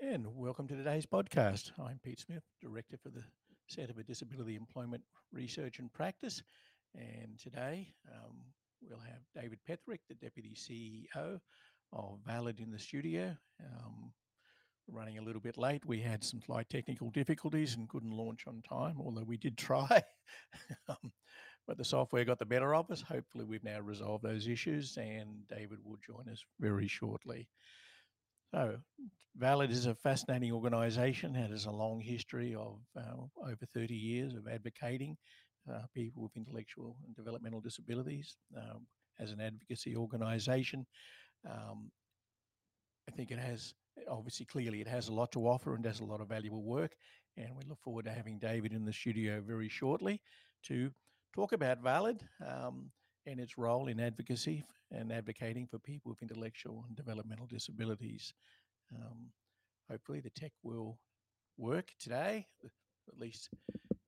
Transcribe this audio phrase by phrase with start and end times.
[0.00, 1.72] and welcome to today's podcast.
[1.76, 3.24] I'm Pete Smith, Director for the
[3.68, 5.02] Centre for Disability Employment
[5.32, 6.40] Research and Practice.
[6.94, 8.36] And today um,
[8.80, 11.40] we'll have David Petherick, the Deputy CEO
[11.92, 13.36] of Valid in the studio.
[13.60, 14.12] Um,
[14.88, 15.84] running a little bit late.
[15.84, 20.02] We had some slight technical difficulties and couldn't launch on time, although we did try.
[20.88, 21.12] um,
[21.66, 23.02] but the software got the better of us.
[23.02, 27.48] Hopefully, we've now resolved those issues, and David will join us very shortly.
[28.54, 28.76] So,
[29.36, 31.36] Valid is a fascinating organisation.
[31.36, 35.16] It has a long history of uh, over 30 years of advocating
[35.72, 38.86] uh, people with intellectual and developmental disabilities um,
[39.20, 40.86] as an advocacy organisation.
[41.48, 41.90] Um,
[43.08, 43.74] I think it has,
[44.10, 46.96] obviously, clearly, it has a lot to offer and does a lot of valuable work.
[47.36, 50.20] And we look forward to having David in the studio very shortly
[50.64, 50.90] to
[51.34, 52.90] talk about Valid um,
[53.28, 58.32] and its role in advocacy and advocating for people with intellectual and developmental disabilities.
[58.94, 59.30] Um,
[59.90, 60.98] hopefully, the tech will
[61.58, 63.50] work today, at least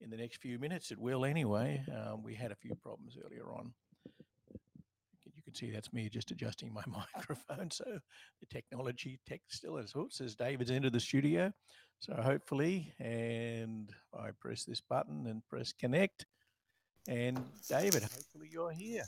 [0.01, 0.91] in the next few minutes.
[0.91, 1.83] It will anyway.
[1.91, 3.73] Um, we had a few problems earlier on.
[5.23, 6.83] You can see that's me just adjusting my
[7.15, 7.69] microphone.
[7.71, 9.93] So the technology tech still is.
[9.95, 11.51] Oops, says David's entered the studio.
[11.99, 16.25] So hopefully, and I press this button and press connect.
[17.07, 19.03] And David, hopefully you're here.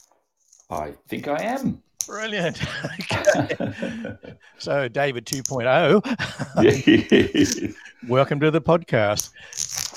[0.70, 1.82] I think I am.
[2.08, 2.58] Brilliant.
[4.58, 7.76] so, David 2.0,
[8.08, 9.30] welcome to the podcast.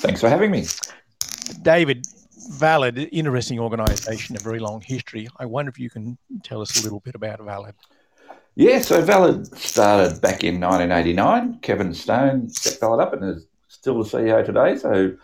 [0.01, 0.67] Thanks for having me.
[1.63, 2.07] David,
[2.51, 5.29] Valid, interesting organisation, a very long history.
[5.39, 7.75] I wonder if you can tell us a little bit about Valid.
[8.57, 11.61] Yeah, so Valid started back in 1989.
[11.61, 14.77] Kevin Stone set Valid up and is still the CEO today.
[14.77, 15.17] So,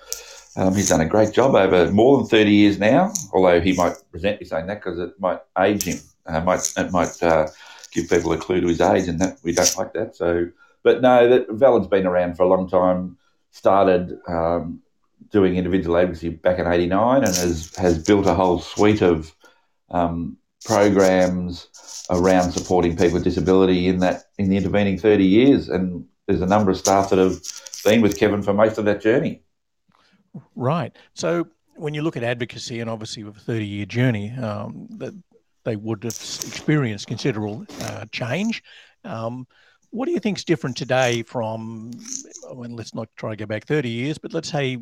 [0.57, 3.97] um, he's done a great job over more than 30 years now, although he might
[4.13, 5.99] resent me saying that because it might age him.
[6.27, 7.49] Uh, might It might uh,
[7.93, 10.15] give people a clue to his age, and that we don't like that.
[10.15, 10.49] So,
[10.83, 13.17] But no, that Valid's been around for a long time,
[13.51, 14.83] started um,
[15.31, 19.35] doing individual advocacy back in 89 and has, has built a whole suite of
[19.91, 21.69] um, programs
[22.11, 25.69] around supporting people with disability in that in the intervening 30 years.
[25.69, 27.41] And there's a number of staff that have
[27.85, 29.43] been with Kevin for most of that journey.
[30.57, 30.95] Right.
[31.15, 35.15] So when you look at advocacy, and obviously with a 30 year journey, um, that
[35.65, 38.63] they would have experienced considerable uh, change.
[39.05, 39.47] Um,
[39.91, 41.93] what do you think is different today from,
[42.55, 44.79] mean, let's not try to go back 30 years, but let's say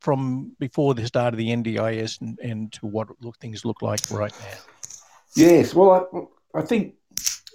[0.00, 4.00] from before the start of the NDIS and, and to what look, things look like
[4.10, 4.58] right now?
[5.34, 5.74] Yes.
[5.74, 6.94] Well, I, I think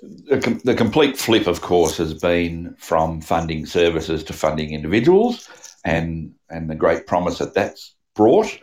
[0.01, 5.49] the, the complete flip, of course, has been from funding services to funding individuals
[5.83, 8.57] and and the great promise that that's brought.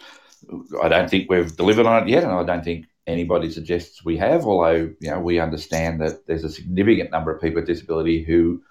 [0.82, 4.16] I don't think we've delivered on it yet, and I don't think anybody suggests we
[4.16, 4.44] have.
[4.44, 8.62] Although you know we understand that there's a significant number of people with disability who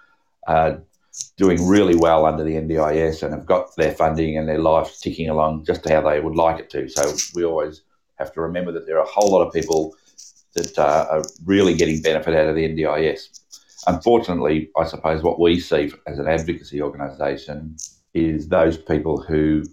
[0.47, 0.81] are
[1.37, 5.29] doing really well under the NDIS and have got their funding and their life ticking
[5.29, 6.87] along just how they would like it to.
[6.87, 7.81] So we always
[8.17, 9.95] have to remember that there are a whole lot of people
[10.55, 13.39] that uh, are really getting benefit out of the NDIS.
[13.87, 17.77] Unfortunately, I suppose what we see as an advocacy organisation
[18.13, 19.63] is those people who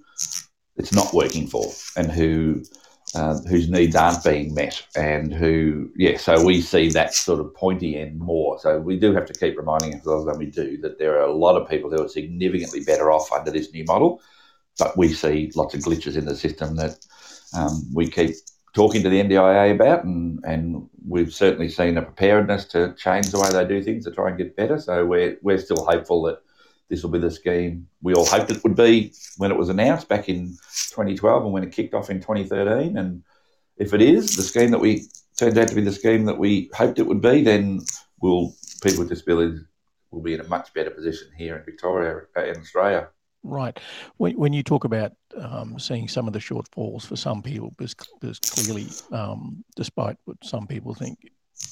[0.77, 2.63] it's not working for and who
[3.15, 7.55] uh, whose needs aren't being met and who yeah so we see that sort of
[7.55, 8.59] pointy end more.
[8.61, 11.33] So we do have to keep reminding ourselves and we do that there are a
[11.33, 14.21] lot of people who are significantly better off under this new model
[14.79, 16.99] but we see lots of glitches in the system that
[17.57, 18.35] um, we keep
[18.75, 23.41] talking to the NDIA about and, and we've certainly seen a preparedness to change the
[23.41, 24.79] way they do things to try and get better.
[24.79, 26.41] So we're, we're still hopeful that
[26.89, 30.09] this will be the scheme we all hoped it would be when it was announced
[30.09, 30.57] back in
[30.91, 32.97] 2012 and when it kicked off in 2013.
[32.97, 33.23] And
[33.77, 36.71] if it is the scheme that we turned out to be the scheme that we
[36.75, 37.81] hoped it would be, then
[38.21, 39.61] will people with disabilities
[40.11, 43.09] will be in a much better position here in Victoria uh, in Australia.
[43.43, 43.79] Right.
[44.17, 47.95] When, when you talk about um, seeing some of the shortfalls for some people, there's,
[48.21, 51.19] there's clearly, um, despite what some people think,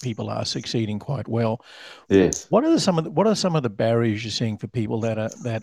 [0.03, 1.65] people are succeeding quite well.
[2.09, 2.47] Yes.
[2.51, 5.01] What are some of the, what are some of the barriers you're seeing for people
[5.01, 5.63] that are that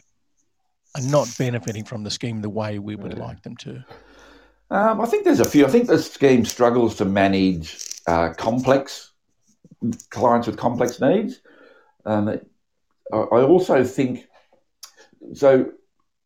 [0.95, 3.23] are not benefiting from the scheme the way we would yeah.
[3.23, 3.83] like them to?
[4.69, 5.65] Um, I think there's a few.
[5.65, 7.77] I think the scheme struggles to manage
[8.07, 9.12] uh, complex
[10.09, 11.41] clients with complex needs.
[12.06, 12.39] Um,
[13.13, 14.27] I also think
[15.33, 15.71] so.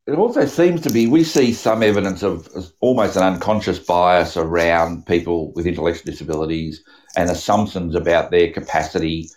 [0.07, 2.47] It also seems to be we see some evidence of
[2.79, 6.83] almost an unconscious bias around people with intellectual disabilities
[7.17, 9.29] and assumptions about their capacity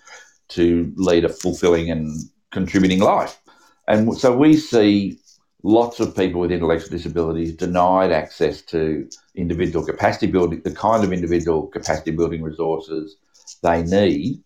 [0.48, 2.18] to lead a fulfilling and
[2.52, 3.40] contributing life.
[3.86, 5.18] And so we see
[5.62, 11.14] lots of people with intellectual disabilities denied access to individual capacity building, the kind of
[11.14, 13.16] individual capacity building resources
[13.62, 14.42] they need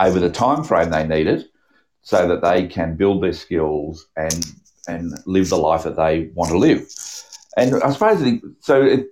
[0.00, 1.48] over the time frame they need it
[2.00, 4.54] so that they can build their skills and
[4.88, 6.88] and live the life that they want to live.
[7.56, 8.82] And I suppose the, so.
[8.82, 9.06] It,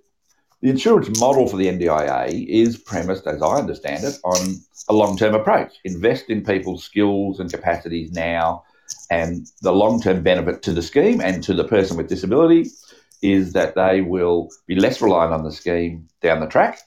[0.61, 4.57] the insurance model for the NDIA is premised, as I understand it, on
[4.89, 5.75] a long term approach.
[5.85, 8.65] Invest in people's skills and capacities now,
[9.11, 12.71] and the long term benefit to the scheme and to the person with disability
[13.21, 16.79] is that they will be less reliant on the scheme down the track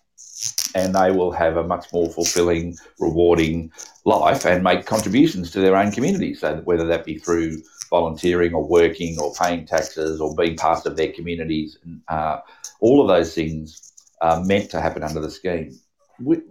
[0.76, 3.72] and they will have a much more fulfilling, rewarding
[4.06, 6.34] life and make contributions to their own community.
[6.36, 10.96] So, whether that be through volunteering or working or paying taxes or being part of
[10.96, 12.38] their communities, uh,
[12.80, 15.78] all of those things are meant to happen under the scheme.
[16.20, 16.42] We,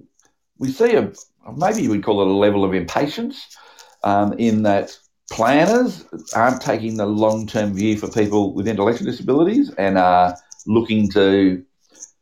[0.58, 1.12] we see a
[1.56, 3.56] maybe we call it a level of impatience
[4.04, 4.98] um, in that
[5.30, 6.04] planners
[6.34, 10.36] aren't taking the long term view for people with intellectual disabilities and are
[10.66, 11.64] looking to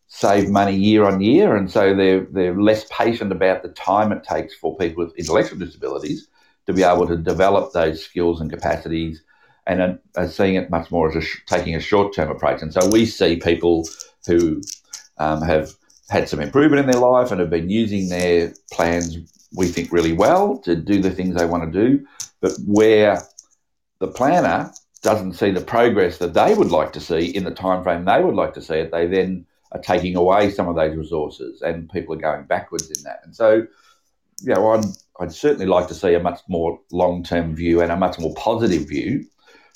[0.08, 4.22] save money year on year, and so they're they're less patient about the time it
[4.22, 6.28] takes for people with intellectual disabilities
[6.66, 9.22] to be able to develop those skills and capacities
[9.66, 12.62] and are, seeing it much more as a sh- taking a short term approach.
[12.62, 13.88] And so we see people
[14.26, 14.60] who
[15.18, 15.72] um, have
[16.10, 19.16] had some improvement in their life and have been using their plans,
[19.56, 22.06] we think, really well to do the things they want to do,
[22.40, 23.22] but where
[24.00, 24.70] the planner
[25.02, 28.22] doesn't see the progress that they would like to see in the time frame they
[28.22, 31.90] would like to see it, they then are taking away some of those resources and
[31.90, 33.20] people are going backwards in that.
[33.24, 33.66] And so,
[34.40, 34.84] you know, I'd,
[35.20, 38.34] I'd certainly like to see a much more long term view and a much more
[38.34, 39.24] positive view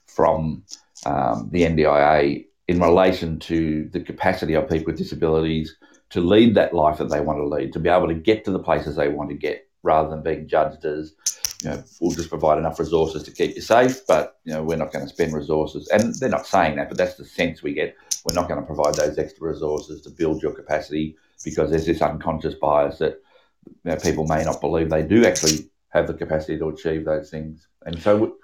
[0.07, 0.65] from
[1.07, 5.77] um, the NDIA in relation to the capacity of people with disabilities
[6.11, 8.51] to lead that life that they want to lead, to be able to get to
[8.51, 11.15] the places they want to get, rather than being judged as,
[11.63, 14.77] you know, we'll just provide enough resources to keep you safe, but you know, we're
[14.77, 15.89] not going to spend resources.
[15.89, 17.97] And they're not saying that, but that's the sense we get.
[18.25, 22.03] We're not going to provide those extra resources to build your capacity because there's this
[22.03, 23.23] unconscious bias that
[23.69, 27.31] you know, people may not believe they do actually have the capacity to achieve those
[27.31, 27.67] things.
[27.85, 28.37] And so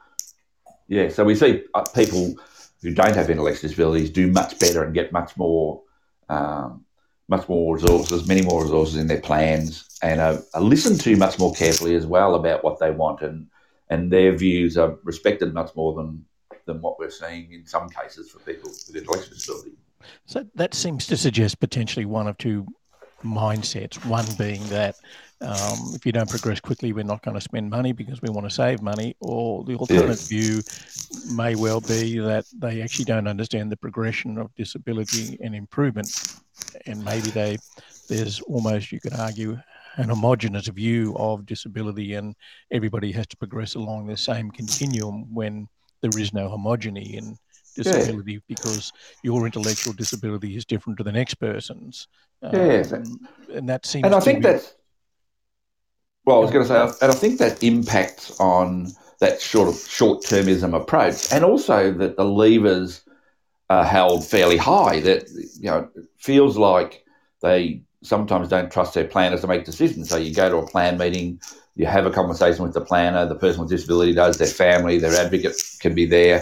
[0.88, 2.34] yeah, so we see uh, people
[2.82, 5.82] who don't have intellectual disabilities do much better and get much more,
[6.28, 6.84] um,
[7.28, 11.38] much more resources, many more resources in their plans, and are, are, listened to much
[11.38, 13.46] more carefully as well about what they want, and
[13.88, 16.24] and their views are respected much more than
[16.66, 19.72] than what we're seeing in some cases for people with intellectual disability.
[20.26, 22.66] So that seems to suggest potentially one of two
[23.24, 24.04] mindsets.
[24.06, 24.96] One being that
[25.40, 28.48] um, if you don't progress quickly, we're not going to spend money because we want
[28.48, 29.16] to save money.
[29.20, 30.28] Or the alternate yes.
[30.28, 30.62] view
[31.34, 36.36] may well be that they actually don't understand the progression of disability and improvement,
[36.86, 37.58] and maybe they
[38.08, 39.58] there's almost you could argue
[39.96, 42.34] an homogenous view of disability, and
[42.70, 45.68] everybody has to progress along the same continuum when
[46.00, 47.36] there is no homogeny in
[47.74, 48.38] disability yeah.
[48.48, 48.92] because
[49.22, 52.08] your intellectual disability is different to the next person's.
[52.52, 54.04] Yeah, um, and that seems.
[54.04, 54.74] And I think be, that's
[56.24, 58.88] well, I was going to say, and I think that impacts on
[59.20, 63.02] that sort of short-termism approach, and also that the levers
[63.70, 65.00] are held fairly high.
[65.00, 65.28] That
[65.60, 65.88] you know
[66.18, 67.04] feels like
[67.42, 70.08] they sometimes don't trust their planners to make decisions.
[70.08, 71.40] So you go to a plan meeting,
[71.74, 75.14] you have a conversation with the planner, the person with disability does, their family, their
[75.14, 76.40] advocate can be there,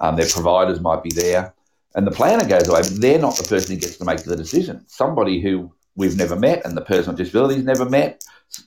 [0.00, 1.52] um, their providers might be there,
[1.94, 4.36] and the planner goes away, but they're not the person who gets to make the
[4.36, 4.84] decision.
[4.88, 8.24] Somebody who we've never met and the person with disability has never met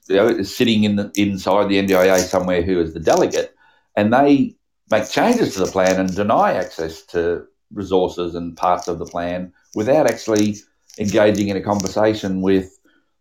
[0.08, 3.56] you know, is sitting in the, inside the NDIA somewhere who is the delegate,
[3.96, 4.56] and they
[4.90, 9.52] make changes to the plan and deny access to resources and parts of the plan
[9.76, 10.56] without actually
[10.98, 12.80] engaging in a conversation with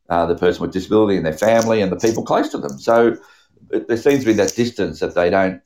[0.09, 2.79] uh, the person with disability and their family and the people close to them.
[2.79, 3.17] So
[3.71, 5.61] it, there seems to be that distance that they don't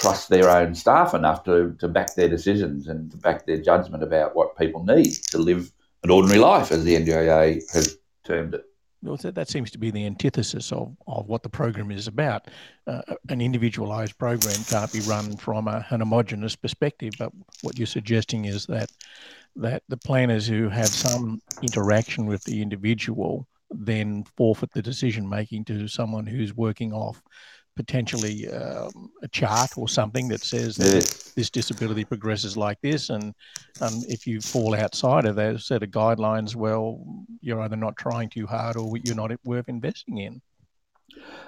[0.00, 4.02] trust their own staff enough to, to back their decisions and to back their judgment
[4.02, 5.70] about what people need to live
[6.02, 8.64] an ordinary life, as the NDIA has termed it
[9.04, 12.48] that seems to be the antithesis of, of what the program is about.
[12.86, 17.32] Uh, an individualized program can't be run from a, an homogenous perspective, but
[17.62, 18.90] what you're suggesting is that
[19.56, 25.64] that the planners who have some interaction with the individual then forfeit the decision making
[25.64, 27.22] to someone who's working off
[27.76, 33.34] potentially um, a chart or something that says that this disability progresses like this, and
[33.80, 37.04] um, if you fall outside of those set of guidelines, well,
[37.40, 40.40] you're either not trying too hard or you're not worth investing in.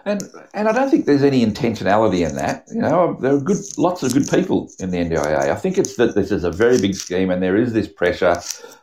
[0.04, 0.22] And
[0.54, 2.64] and I don't think there's any intentionality in that.
[2.72, 5.50] You know, there are good lots of good people in the NDIA.
[5.50, 8.40] I think it's that this is a very big scheme, and there is this pressure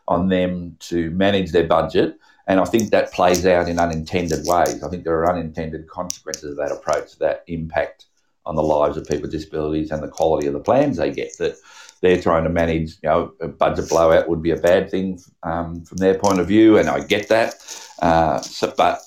[0.07, 4.83] on them to manage their budget and I think that plays out in unintended ways.
[4.83, 8.07] I think there are unintended consequences of that approach that impact
[8.45, 11.37] on the lives of people with disabilities and the quality of the plans they get.
[11.39, 11.55] That
[12.01, 15.85] they're trying to manage, you know, a budget blowout would be a bad thing um,
[15.85, 17.55] from their point of view, and I get that.
[18.01, 18.99] Uh, so, but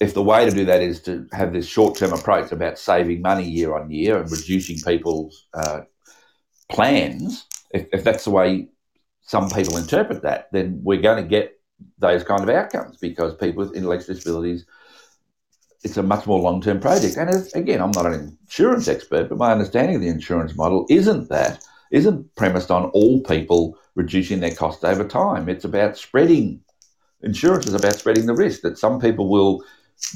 [0.00, 3.22] if the way to do that is to have this short term approach about saving
[3.22, 5.80] money year on year and reducing people's uh,
[6.70, 8.68] plans, if, if that's the way
[9.22, 11.59] some people interpret that, then we're going to get
[11.98, 14.66] those kind of outcomes because people with intellectual disabilities,
[15.82, 17.16] it's a much more long term project.
[17.16, 21.28] And again, I'm not an insurance expert, but my understanding of the insurance model isn't
[21.28, 25.48] that, isn't premised on all people reducing their costs over time.
[25.48, 26.60] It's about spreading,
[27.22, 29.62] insurance is about spreading the risk that some people will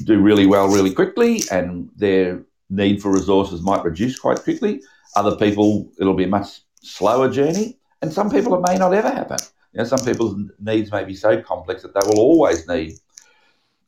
[0.03, 4.81] do really well really quickly and their need for resources might reduce quite quickly.
[5.15, 7.77] Other people, it'll be a much slower journey.
[8.01, 9.37] And some people, it may not ever happen.
[9.75, 12.93] You know, some people's needs may be so complex that they will always need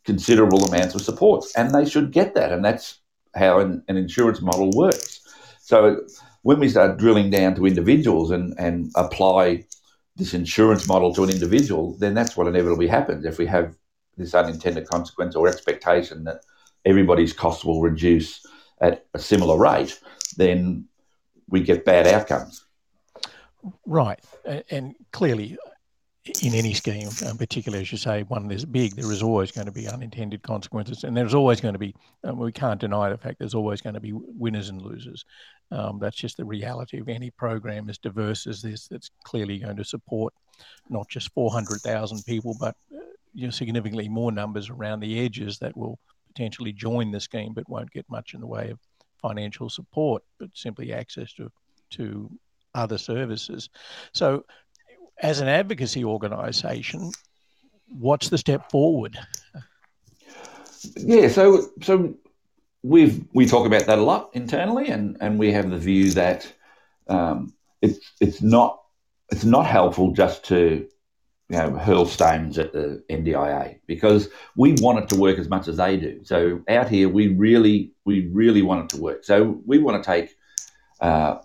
[0.04, 2.52] considerable amounts of support, and they should get that.
[2.52, 3.00] And that's
[3.36, 5.22] how an, an insurance model works.
[5.62, 6.02] So
[6.42, 9.66] when we start drilling down to individuals and, and apply
[10.18, 13.24] this insurance model to an individual, then that's what inevitably happens.
[13.24, 13.74] If we have
[14.18, 16.42] this unintended consequence or expectation that
[16.84, 18.46] everybody's costs will reduce
[18.82, 19.98] at a similar rate,
[20.36, 20.86] then
[21.48, 22.66] we get bad outcomes.
[23.86, 24.20] Right.
[24.70, 25.58] And clearly,
[26.42, 29.66] in any scheme, um, particularly as you say, one that's big, there is always going
[29.66, 31.96] to be unintended consequences, and there's always going to be.
[32.24, 35.26] Um, we can't deny the fact there's always going to be winners and losers.
[35.72, 38.88] Um, that's just the reality of any program as diverse as this.
[38.88, 40.34] That's clearly going to support
[40.90, 43.00] not just 400,000 people, but uh,
[43.34, 47.70] you know, significantly more numbers around the edges that will potentially join the scheme, but
[47.70, 48.80] won't get much in the way of
[49.22, 51.52] financial support, but simply access to
[51.90, 52.30] to
[52.76, 53.70] other services.
[54.14, 54.46] So
[55.22, 57.12] as an advocacy organisation,
[57.88, 59.18] what's the step forward?
[60.96, 62.16] Yeah, so so
[62.84, 66.52] we've we talk about that a lot internally, and and we have the view that
[67.08, 68.82] um, it's it's not
[69.30, 70.88] it's not helpful just to
[71.50, 75.68] you know hurl stones at the NDIA because we want it to work as much
[75.68, 76.24] as they do.
[76.24, 79.24] So out here, we really we really want it to work.
[79.24, 80.36] So we want to take
[81.00, 81.40] uh,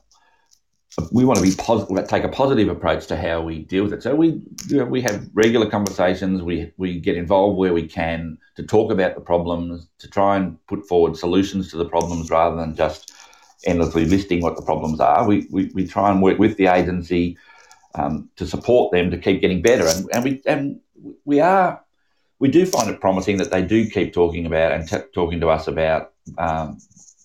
[1.11, 4.03] we want to be positive, take a positive approach to how we deal with it.
[4.03, 6.43] So we you know, we have regular conversations.
[6.43, 10.65] We we get involved where we can to talk about the problems, to try and
[10.67, 13.13] put forward solutions to the problems rather than just
[13.65, 15.27] endlessly listing what the problems are.
[15.27, 17.39] We we, we try and work with the agency
[17.95, 20.81] um, to support them to keep getting better, and and we and
[21.25, 21.83] we are
[22.39, 25.49] we do find it promising that they do keep talking about and t- talking to
[25.49, 26.77] us about um,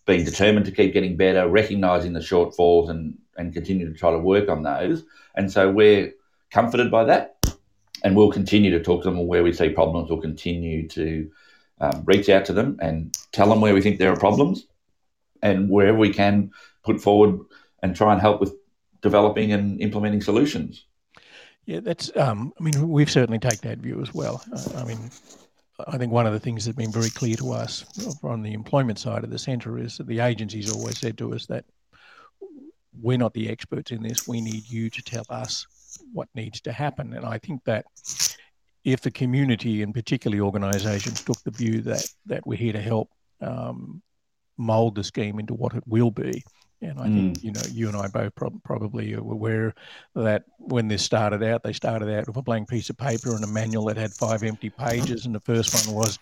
[0.05, 4.19] being determined to keep getting better, recognizing the shortfalls, and and continue to try to
[4.19, 5.03] work on those.
[5.35, 6.13] And so we're
[6.51, 7.37] comforted by that,
[8.03, 10.09] and we'll continue to talk to them where we see problems.
[10.09, 11.31] We'll continue to
[11.79, 14.65] um, reach out to them and tell them where we think there are problems,
[15.41, 16.51] and wherever we can
[16.83, 17.39] put forward
[17.83, 18.53] and try and help with
[19.01, 20.85] developing and implementing solutions.
[21.65, 22.15] Yeah, that's.
[22.15, 24.41] Um, I mean, we've certainly taken that view as well.
[24.51, 25.11] Uh, I mean,
[25.85, 27.85] I think one of the things that's been very clear to us
[28.23, 31.45] on the employment side of the centre is that the agency's always said to us
[31.47, 31.65] that
[33.01, 34.27] we're not the experts in this.
[34.27, 35.65] We need you to tell us
[36.13, 37.13] what needs to happen.
[37.13, 37.85] And I think that
[38.83, 43.09] if the community and particularly organisations took the view that that we're here to help
[43.41, 44.01] um,
[44.57, 46.43] mould the scheme into what it will be,
[46.81, 47.15] and I mm.
[47.15, 49.73] think you know you and I both prob- probably are aware
[50.15, 53.43] that when this started out, they started out with a blank piece of paper and
[53.43, 56.19] a manual that had five empty pages, and the first one was,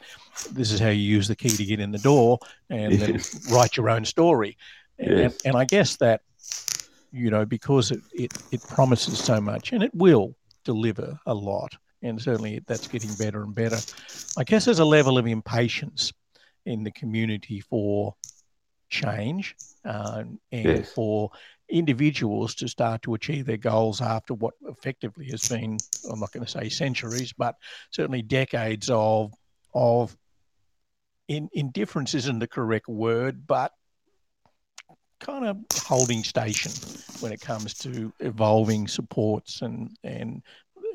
[0.51, 2.39] "This is how you use the key to get in the door,"
[2.69, 3.31] and yes.
[3.31, 4.57] then write your own story.
[4.97, 5.09] Yes.
[5.09, 6.21] And, and, I guess that
[7.15, 11.73] you know because it, it it promises so much, and it will deliver a lot,
[12.01, 13.77] and certainly that's getting better and better.
[14.37, 16.11] I guess there's a level of impatience
[16.65, 18.15] in the community for
[18.89, 19.55] change
[19.85, 20.91] uh, and yes.
[20.91, 21.31] for
[21.69, 25.77] individuals to start to achieve their goals after what effectively has been,
[26.09, 27.55] I'm not going to say centuries, but
[27.91, 29.33] certainly decades of
[29.73, 30.15] of
[31.27, 33.71] in, indifference isn't the correct word, but
[35.25, 36.71] kind of holding station
[37.19, 40.41] when it comes to evolving supports and and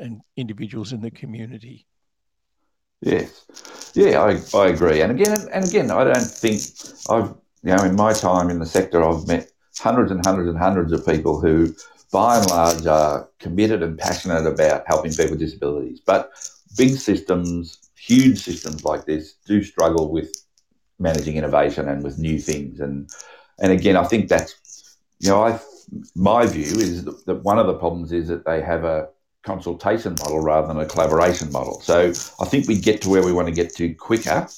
[0.01, 1.87] and individuals in the community.
[3.03, 5.01] Yes, yeah, I, I agree.
[5.01, 6.61] And again, and again, I don't think
[7.09, 10.59] I've you know, in my time in the sector, I've met hundreds and hundreds and
[10.59, 11.75] hundreds of people who,
[12.13, 16.01] by and large, are committed and passionate about helping people with disabilities.
[16.01, 16.31] But
[16.77, 20.33] big systems, huge systems like this, do struggle with
[20.99, 22.81] managing innovation and with new things.
[22.81, 23.11] And
[23.61, 25.61] and again, I think that's you know, I
[26.15, 29.09] my view is that one of the problems is that they have a
[29.43, 31.81] consultation model rather than a collaboration model.
[31.81, 34.49] So I think we get to where we want to get to quicker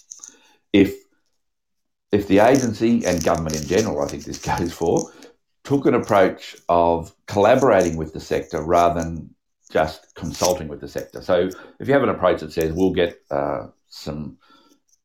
[0.72, 0.94] if
[2.10, 5.10] if the agency and government in general, I think this goes for,
[5.64, 9.34] took an approach of collaborating with the sector rather than
[9.70, 11.22] just consulting with the sector.
[11.22, 11.48] So
[11.80, 14.36] if you have an approach that says we'll get uh, some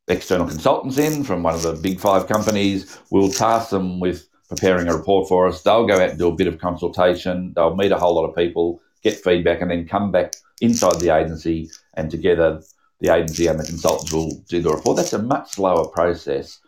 [0.08, 3.00] external consultants in from one of the big five companies.
[3.12, 5.62] We'll task them with preparing a report for us.
[5.62, 7.54] They'll go out and do a bit of consultation.
[7.56, 11.16] They'll meet a whole lot of people, get feedback, and then come back inside the
[11.16, 11.70] agency.
[11.96, 12.62] And together,
[13.00, 14.98] the agency and the consultants will do the report.
[14.98, 16.60] That's a much slower process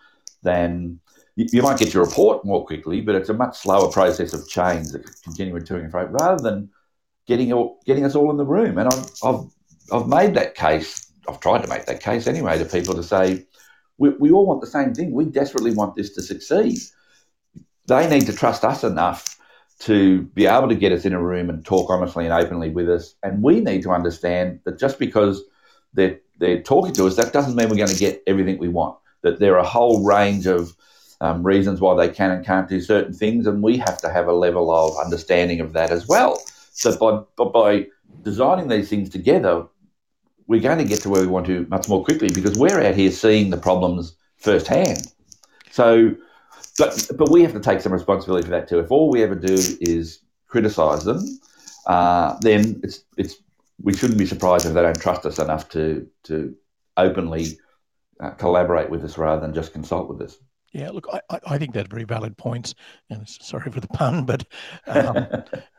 [0.43, 0.99] than
[1.35, 4.89] you, might get your report more quickly, but it's a much slower process of change
[4.89, 6.69] that continuing to and fro rather than
[7.27, 8.77] getting all, getting us all in the room.
[8.77, 9.45] And I've, I've
[9.91, 11.08] I've made that case.
[11.29, 13.45] I've tried to make that case anyway to people to say
[13.97, 15.11] we, we all want the same thing.
[15.11, 16.79] We desperately want this to succeed.
[17.87, 19.37] They need to trust us enough
[19.79, 22.89] to be able to get us in a room and talk honestly and openly with
[22.89, 23.15] us.
[23.23, 25.43] And we need to understand that just because
[25.93, 28.97] they're, they're talking to us, that doesn't mean we're going to get everything we want.
[29.21, 30.75] That there are a whole range of
[31.21, 34.27] um, reasons why they can and can't do certain things, and we have to have
[34.27, 36.41] a level of understanding of that as well.
[36.71, 37.87] So by, by
[38.23, 39.65] designing these things together,
[40.49, 42.95] we're going to get to where we want to much more quickly because we're out
[42.95, 45.13] here seeing the problems firsthand.
[45.69, 46.15] So,
[46.79, 48.79] but but we have to take some responsibility for that too.
[48.79, 51.23] If all we ever do is criticise them,
[51.85, 53.35] uh, then it's it's
[53.81, 56.55] we shouldn't be surprised if they don't trust us enough to to
[56.97, 57.59] openly
[58.19, 60.39] uh, collaborate with us rather than just consult with us.
[60.73, 62.75] Yeah, look, I, I think that's very valid points,
[63.09, 64.45] and sorry for the pun, but
[64.87, 65.27] um,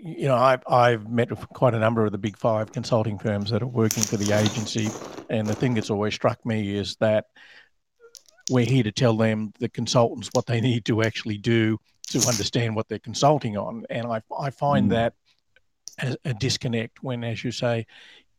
[0.00, 3.50] you know, I've, I've met with quite a number of the big five consulting firms
[3.50, 4.88] that are working for the agency.
[5.28, 7.26] And the thing that's always struck me is that
[8.50, 11.78] we're here to tell them, the consultants, what they need to actually do
[12.10, 13.84] to understand what they're consulting on.
[13.90, 14.90] And I, I find mm.
[14.90, 15.14] that
[16.00, 17.86] a, a, disconnect when, as you say,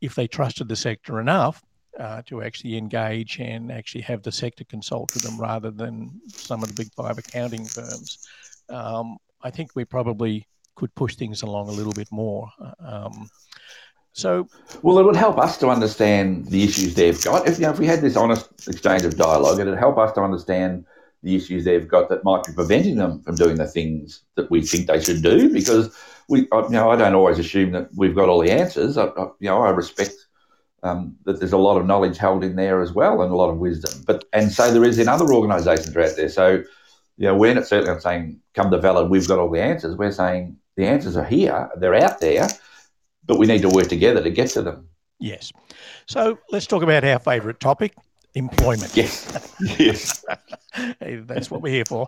[0.01, 1.61] if they trusted the sector enough
[1.99, 6.63] uh, to actually engage and actually have the sector consult with them rather than some
[6.63, 8.27] of the big five accounting firms,
[8.69, 10.47] um, I think we probably
[10.79, 12.50] could push things along a little bit more.
[12.79, 13.29] Um,
[14.13, 14.48] so,
[14.81, 17.48] well, it would help us to understand the issues they've got.
[17.48, 20.21] If you know, if we had this honest exchange of dialogue, it'd help us to
[20.21, 20.86] understand
[21.21, 24.62] the issues they've got that might be preventing them from doing the things that we
[24.62, 25.51] think they should do.
[25.53, 25.95] Because
[26.27, 28.97] we, you know, I don't always assume that we've got all the answers.
[28.97, 30.15] I, I you know, I respect
[30.84, 33.49] um, that there's a lot of knowledge held in there as well and a lot
[33.49, 34.03] of wisdom.
[34.08, 36.30] But and so there is in other organisations out there.
[36.30, 36.63] So,
[37.17, 39.95] you know, we're not certainly not saying come to Valid, we've got all the answers.
[39.95, 42.47] We're saying the answers are here, they're out there,
[43.25, 44.88] but we need to work together to get to them.
[45.19, 45.51] Yes.
[46.08, 47.93] So let's talk about our favourite topic
[48.36, 48.95] employment.
[48.95, 49.55] Yes.
[49.77, 50.25] yes.
[51.01, 52.08] That's what we're here for.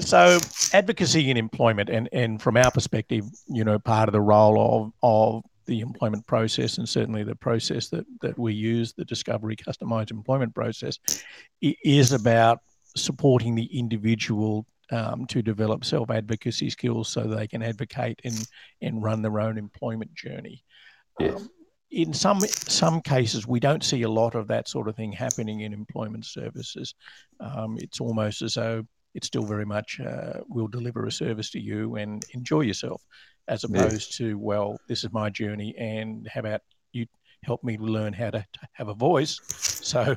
[0.00, 0.38] So,
[0.72, 4.92] advocacy in employment, and, and from our perspective, you know, part of the role of,
[5.02, 10.10] of the employment process and certainly the process that, that we use, the discovery customized
[10.10, 10.98] employment process,
[11.60, 12.60] is about
[12.96, 18.46] supporting the individual um, to develop self advocacy skills so they can advocate and,
[18.80, 20.62] and run their own employment journey.
[21.18, 21.36] Yes.
[21.36, 21.50] Um,
[21.90, 25.60] in some some cases, we don't see a lot of that sort of thing happening
[25.60, 26.94] in employment services.
[27.40, 31.60] Um, it's almost as though it's still very much uh, we'll deliver a service to
[31.60, 33.02] you and enjoy yourself,
[33.48, 34.16] as opposed yes.
[34.16, 37.06] to well, this is my journey, and how about you
[37.44, 40.16] help me learn how to, to have a voice, so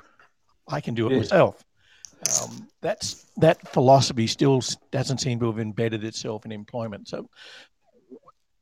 [0.69, 1.31] I can do it yes.
[1.31, 1.61] myself.
[2.41, 4.61] Um, that's that philosophy still
[4.91, 7.07] doesn't seem to have embedded itself in employment.
[7.07, 7.29] So,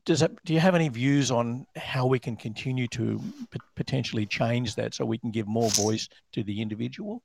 [0.05, 3.21] does that, do you have any views on how we can continue to
[3.51, 7.23] p- potentially change that so we can give more voice to the individual?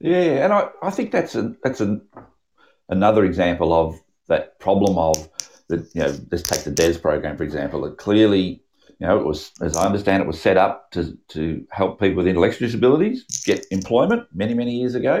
[0.00, 2.00] Yeah, and I, I think that's a that's a,
[2.88, 5.28] another example of that problem of
[5.68, 7.84] the you know let's take the DES program for example.
[7.86, 8.62] It clearly
[8.98, 12.16] you know it was as I understand it was set up to to help people
[12.16, 15.18] with intellectual disabilities get employment many many years ago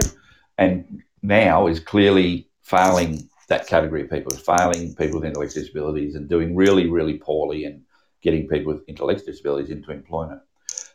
[0.58, 6.28] and now is clearly failing that category of people, failing people with intellectual disabilities and
[6.28, 7.82] doing really, really poorly and
[8.22, 10.40] getting people with intellectual disabilities into employment.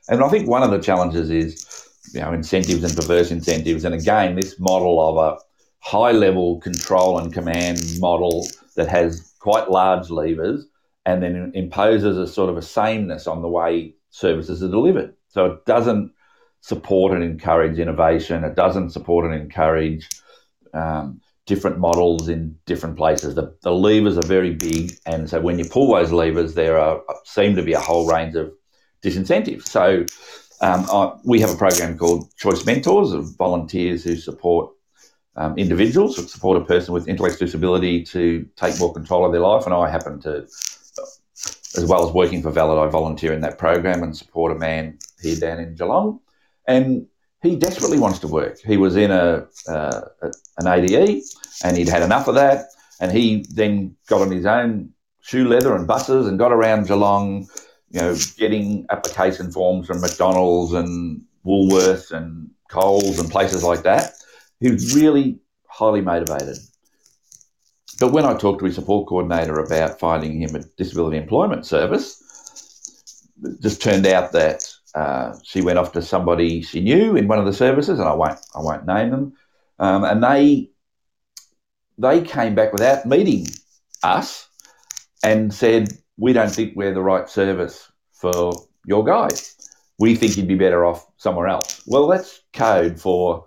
[0.09, 3.85] And I think one of the challenges is, you know, incentives and perverse incentives.
[3.85, 5.39] And again, this model of a
[5.79, 10.67] high level control and command model that has quite large levers
[11.05, 15.15] and then imposes a sort of a sameness on the way services are delivered.
[15.29, 16.11] So it doesn't
[16.61, 18.43] support and encourage innovation.
[18.43, 20.07] It doesn't support and encourage
[20.73, 23.35] um, different models in different places.
[23.35, 27.01] The, the, levers are very big, and so when you pull those levers, there are
[27.25, 28.53] seem to be a whole range of
[29.03, 29.67] disincentives.
[29.67, 30.05] So
[30.61, 34.71] um, I, we have a program called Choice Mentors of volunteers who support
[35.35, 39.41] um, individuals, who support a person with intellectual disability to take more control of their
[39.41, 40.47] life, and I happen to.
[41.73, 44.99] As well as working for Valid, I volunteer in that program and support a man
[45.21, 46.19] here down in Geelong
[46.67, 47.07] and
[47.41, 48.59] he desperately wants to work.
[48.59, 50.01] He was in a, uh,
[50.57, 51.23] an ADE,
[51.63, 52.65] and he'd had enough of that.
[52.99, 57.47] And he then got on his own shoe leather and buses and got around Geelong,
[57.89, 64.13] you know, getting application forms from McDonald's and Woolworths and Coles and places like that,
[64.59, 66.57] who's really highly motivated.
[67.99, 72.21] But when I talked to his support coordinator about finding him a disability employment service,
[73.43, 77.39] it just turned out that uh, she went off to somebody she knew in one
[77.39, 79.33] of the services, and I won't I won't name them,
[79.79, 80.69] um, and they
[81.97, 83.47] they came back without meeting
[84.03, 84.47] us
[85.23, 88.53] and said we don't think we're the right service for
[88.85, 89.29] your guy.
[89.99, 91.83] We think you'd be better off somewhere else.
[91.85, 93.45] Well, that's code for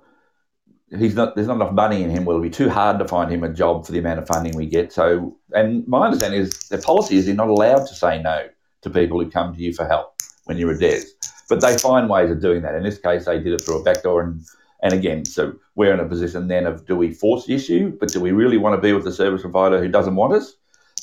[0.99, 2.25] he's not there's not enough money in him.
[2.25, 4.57] Well, it'll be too hard to find him a job for the amount of funding
[4.57, 4.93] we get.
[4.93, 8.49] So, and my understanding is the policy is you're not allowed to say no
[8.83, 11.14] to people who come to you for help when you're a DES.
[11.49, 12.75] But they find ways of doing that.
[12.75, 14.23] In this case, they did it through a backdoor.
[14.23, 14.43] And,
[14.83, 18.11] and again, so we're in a position then of do we force the issue, but
[18.11, 20.55] do we really want to be with the service provider who doesn't want us?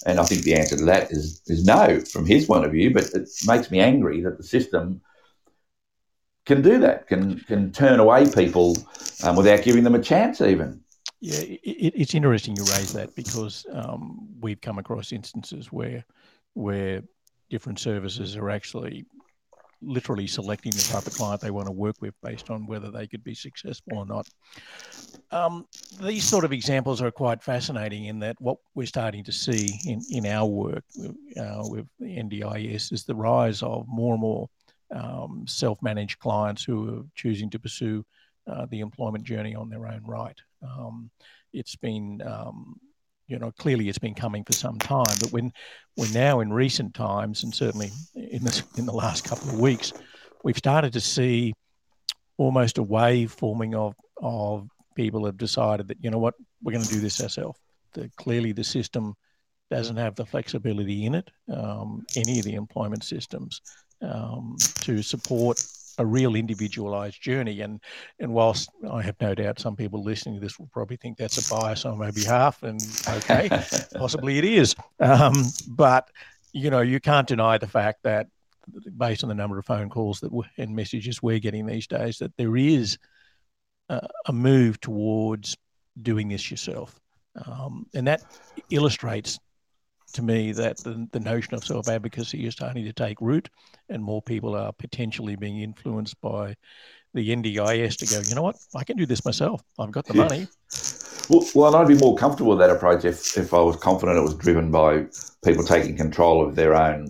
[0.05, 2.91] And I think the answer to that is, is no from his point of view,
[2.91, 5.01] but it makes me angry that the system
[6.45, 8.75] can do that, can can turn away people
[9.23, 10.81] um, without giving them a chance even.
[11.19, 16.03] Yeah, it, it's interesting you raise that because um, we've come across instances where
[16.53, 17.03] where
[17.49, 19.05] different services are actually
[19.81, 23.07] literally selecting the type of client they want to work with based on whether they
[23.07, 24.27] could be successful or not.
[25.31, 25.65] Um,
[26.01, 30.01] these sort of examples are quite fascinating in that what we're starting to see in,
[30.09, 30.83] in our work
[31.37, 34.49] uh, with NDIS is the rise of more and more
[34.93, 38.05] um, self managed clients who are choosing to pursue
[38.47, 40.39] uh, the employment journey on their own right.
[40.63, 41.09] Um,
[41.53, 42.79] it's been um,
[43.31, 45.15] you know, clearly it's been coming for some time.
[45.21, 45.53] But when
[45.95, 49.93] we're now in recent times, and certainly in this in the last couple of weeks,
[50.43, 51.53] we've started to see
[52.37, 56.83] almost a wave forming of of people have decided that you know what we're going
[56.83, 57.57] to do this ourselves.
[57.93, 59.15] That clearly the system
[59.69, 63.61] doesn't have the flexibility in it, um, any of the employment systems,
[64.01, 65.63] um, to support
[66.01, 67.61] a real individualized journey.
[67.61, 67.79] And
[68.19, 71.37] and whilst I have no doubt some people listening to this will probably think that's
[71.37, 73.49] a bias on my behalf, and okay,
[73.95, 74.75] possibly it is.
[74.99, 76.09] Um, but
[76.51, 78.27] you know, you can't deny the fact that
[78.97, 82.35] based on the number of phone calls that and messages we're getting these days, that
[82.37, 82.97] there is
[83.89, 85.57] a, a move towards
[86.01, 86.99] doing this yourself.
[87.45, 88.21] Um, and that
[88.69, 89.39] illustrates
[90.11, 93.49] to me that the, the notion of self advocacy is starting to take root,
[93.89, 96.55] and more people are potentially being influenced by
[97.13, 99.61] the NDIS to go, you know what, I can do this myself.
[99.79, 100.29] I've got the yes.
[100.29, 100.47] money.
[101.29, 104.21] Well, well, I'd be more comfortable with that approach if, if I was confident it
[104.21, 105.05] was driven by
[105.43, 107.09] people taking control of their own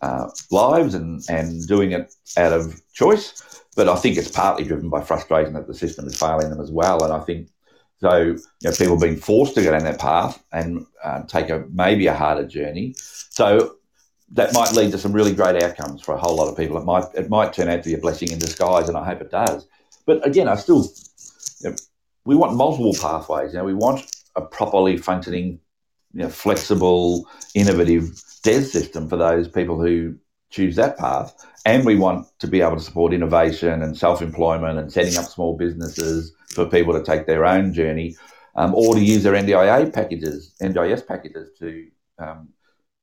[0.00, 3.64] uh, lives and, and doing it out of choice.
[3.74, 6.70] But I think it's partly driven by frustration that the system is failing them as
[6.70, 7.02] well.
[7.02, 7.48] And I think
[8.02, 11.64] so, you know, people being forced to go down that path and uh, take a
[11.72, 12.94] maybe a harder journey.
[12.96, 13.76] So
[14.32, 16.76] that might lead to some really great outcomes for a whole lot of people.
[16.78, 19.20] It might it might turn out to be a blessing in disguise, and I hope
[19.20, 19.68] it does.
[20.04, 20.84] But again, I still
[21.60, 21.76] you know,
[22.24, 23.52] we want multiple pathways.
[23.52, 25.60] You know, we want a properly functioning,
[26.12, 30.16] you know, flexible, innovative DES system for those people who
[30.52, 31.34] choose that path.
[31.64, 35.24] And we want to be able to support innovation and self employment and setting up
[35.24, 38.16] small businesses for people to take their own journey
[38.54, 41.88] um, or to use their NDIA packages, NDIS packages to.
[42.18, 42.48] Um,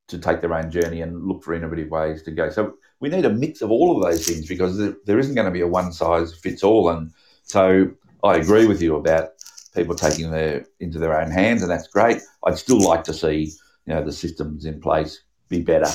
[0.08, 2.50] to take their own journey and look for innovative ways to go.
[2.50, 5.44] So we need a mix of all of those things because there, there isn't going
[5.44, 6.88] to be a one size fits all.
[6.88, 7.12] And
[7.44, 7.88] so
[8.24, 9.28] I agree with you about
[9.72, 12.20] people taking their into their own hands, and that's great.
[12.44, 13.52] I'd still like to see
[13.86, 15.92] you know the systems in place be better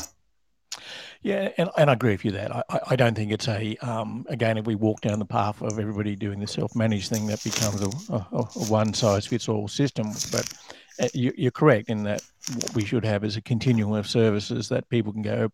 [1.25, 4.27] yeah, and, and I agree with you that I, I don't think it's a um,
[4.29, 7.81] again if we walk down the path of everybody doing the self-managed thing that becomes
[7.81, 10.11] a, a, a one-size-fits-all system.
[10.31, 10.53] But
[11.01, 12.21] uh, you, you're correct in that
[12.53, 15.49] what we should have is a continuum of services that people can go.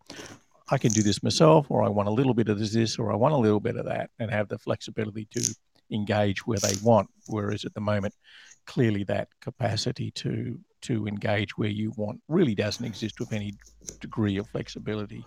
[0.70, 3.16] I can do this myself, or I want a little bit of this, or I
[3.16, 5.54] want a little bit of that, and have the flexibility to
[5.90, 7.08] engage where they want.
[7.28, 8.12] Whereas at the moment,
[8.66, 13.54] clearly that capacity to to engage where you want really doesn't exist with any
[14.00, 15.24] degree of flexibility.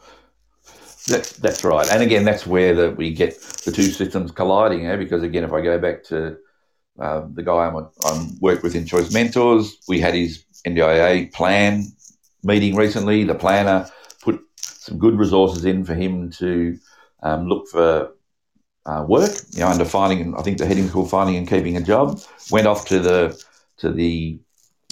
[1.08, 4.88] That's that's right, and again, that's where the, we get the two systems colliding.
[4.88, 4.96] Eh?
[4.96, 6.38] Because again, if I go back to
[7.00, 11.86] uh, the guy I'm, I'm worked with in Choice Mentors, we had his NDIA plan
[12.44, 13.24] meeting recently.
[13.24, 13.88] The planner
[14.22, 16.78] put some good resources in for him to
[17.22, 18.12] um, look for
[18.88, 19.32] uh, work.
[19.52, 22.66] You know, under finding, I think the heading called "Finding and Keeping a Job." Went
[22.66, 23.40] off to the
[23.78, 24.40] to the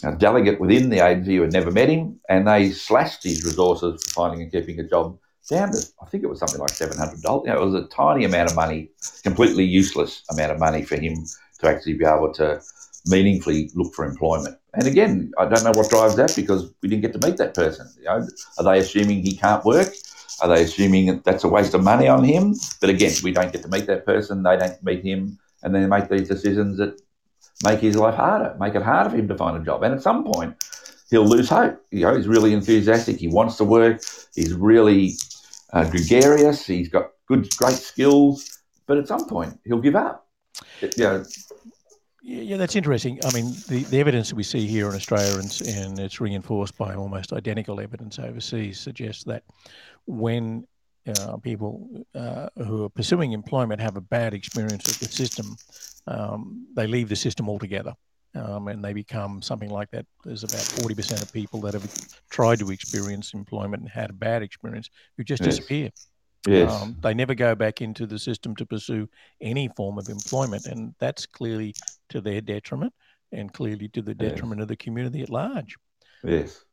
[0.04, 4.04] uh, delegate within the agency who had never met him, and they slashed his resources
[4.04, 5.18] for finding and keeping a job
[5.50, 7.44] down to I think it was something like seven hundred dollars.
[7.48, 8.90] You know, it was a tiny amount of money,
[9.24, 11.26] completely useless amount of money for him
[11.60, 12.62] to actually be able to
[13.06, 14.58] meaningfully look for employment.
[14.74, 17.54] And again, I don't know what drives that because we didn't get to meet that
[17.54, 17.88] person.
[17.98, 18.28] You know,
[18.58, 19.94] are they assuming he can't work?
[20.42, 22.56] Are they assuming that that's a waste of money on him?
[22.82, 24.44] But again, we don't get to meet that person.
[24.44, 27.00] They don't meet him, and then make these decisions that
[27.64, 29.84] make his life harder, make it harder for him to find a job.
[29.84, 30.56] And at some point,
[31.10, 31.80] he'll lose hope.
[31.92, 33.18] You know, he's really enthusiastic.
[33.18, 34.02] He wants to work.
[34.34, 35.14] He's really
[35.74, 36.66] uh, gregarious.
[36.66, 38.62] He's got good, great skills.
[38.86, 40.28] But at some point, he'll give up.
[40.82, 41.24] It, you know,
[42.26, 43.20] yeah, that's interesting.
[43.26, 46.78] I mean, the, the evidence that we see here in Australia and, and it's reinforced
[46.78, 49.44] by almost identical evidence overseas suggests that
[50.06, 50.66] when
[51.06, 55.56] uh, people uh, who are pursuing employment have a bad experience with the system,
[56.08, 57.94] um, they leave the system altogether.
[58.36, 60.06] Um, and they become something like that.
[60.24, 61.88] There's about 40% of people that have
[62.32, 65.56] tried to experience employment and had a bad experience who just yes.
[65.56, 65.91] disappear.
[66.48, 66.72] Yes.
[66.72, 69.08] Um, they never go back into the system to pursue
[69.39, 70.65] any form of employment.
[70.65, 71.76] And that's clearly
[72.10, 72.93] to their detriment
[73.32, 74.63] and clearly to the detriment yes.
[74.63, 75.78] of the community at large.
[76.24, 76.65] Yes.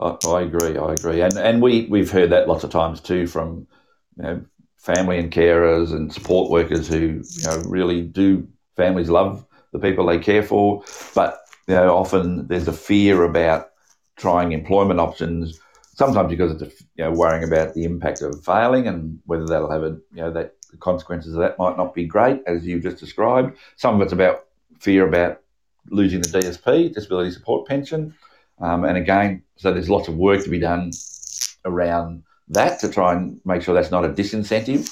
[0.00, 0.76] I, I, agree.
[0.76, 1.20] I agree.
[1.20, 3.66] And, and we, we've heard that lots of times too from
[4.16, 4.44] you know,
[4.76, 10.06] family and carers and support workers who you know, really do, families love the people
[10.06, 10.82] they care for.
[11.14, 13.70] But you know, often there's a fear about
[14.16, 15.60] trying employment options
[15.94, 19.82] sometimes because it's you know worrying about the impact of failing and whether that'll have
[19.82, 22.98] a you know that the consequences of that might not be great as you just
[22.98, 23.56] described.
[23.76, 24.46] Some of it's about
[24.80, 25.40] fear about
[25.90, 28.14] losing the DSP, disability support pension,
[28.60, 30.90] um, and again, so there's lots of work to be done
[31.64, 34.88] around that to try and make sure that's not a disincentive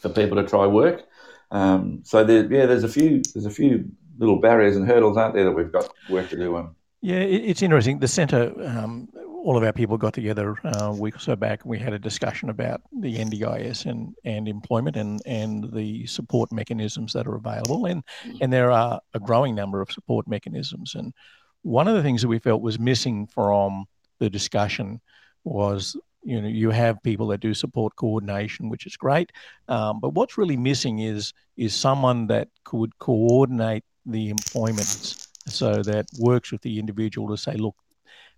[0.00, 1.04] for people to try work.
[1.50, 5.34] Um, so there, yeah, there's a few there's a few little barriers and hurdles, aren't
[5.34, 6.74] there, that we've got work to do on.
[7.02, 7.98] Yeah, it's interesting.
[7.98, 9.08] The centre um,
[9.42, 11.92] all of our people got together uh, a week or so back and we had
[11.92, 17.36] a discussion about the NDIS and, and employment and, and the support mechanisms that are
[17.36, 17.86] available.
[17.86, 18.04] And,
[18.40, 20.94] and there are a growing number of support mechanisms.
[20.94, 21.14] And
[21.62, 23.86] one of the things that we felt was missing from
[24.18, 25.00] the discussion
[25.44, 29.30] was you know you have people that do support coordination which is great
[29.68, 36.06] um, but what's really missing is is someone that could coordinate the employment so that
[36.18, 37.76] works with the individual to say look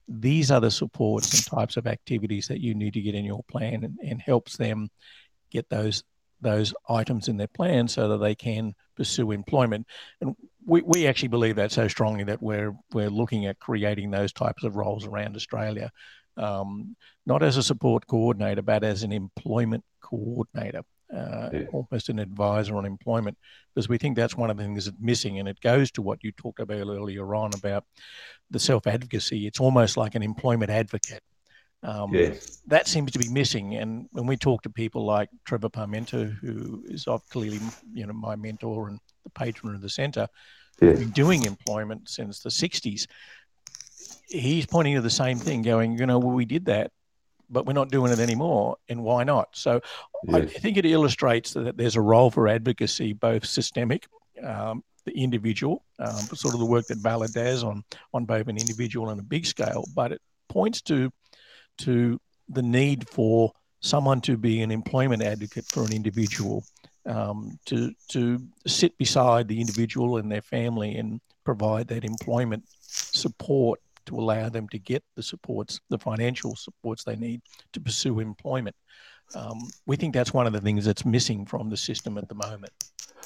[0.09, 3.43] these are the supports and types of activities that you need to get in your
[3.45, 4.89] plan and, and helps them
[5.51, 6.03] get those
[6.43, 9.87] those items in their plan so that they can pursue employment.
[10.21, 10.35] And
[10.67, 14.65] we, we actually believe that so strongly that we're we're looking at creating those types
[14.65, 15.91] of roles around Australia,
[16.37, 20.83] um, not as a support coordinator, but as an employment coordinator
[21.15, 21.65] uh, yeah.
[21.73, 23.37] almost an advisor on employment,
[23.75, 25.39] because we think that's one of the things that's missing.
[25.39, 27.85] And it goes to what you talked about earlier on about
[28.51, 29.47] the self advocacy.
[29.47, 31.23] It's almost like an employment advocate.
[31.83, 32.63] Um, yes.
[32.67, 33.75] That seems to be missing.
[33.75, 37.61] And when we talk to people like Trevor Parmenter, who is clearly
[37.93, 40.29] you know my mentor and the patron of the centre,
[40.81, 40.99] yes.
[40.99, 43.07] been doing employment since the 60s,
[44.29, 46.91] he's pointing to the same thing, going, you know, well, we did that
[47.53, 48.79] but we're not doing it anymore.
[48.89, 49.51] And why not?
[49.53, 49.81] So
[50.25, 50.35] yes.
[50.35, 54.09] I think it illustrates that there's a role for advocacy, both systemic,
[54.43, 58.57] um, the individual, um, sort of the work that Valid does on, on both an
[58.57, 61.13] individual and a big scale, but it points to,
[61.79, 66.65] to the need for someone to be an employment advocate for an individual,
[67.05, 73.81] um, to, to sit beside the individual and their family and provide that employment support
[74.07, 78.77] to allow them to get the supports, the financial supports they need to pursue employment.
[79.35, 82.35] Um, we think that's one of the things that's missing from the system at the
[82.35, 82.73] moment.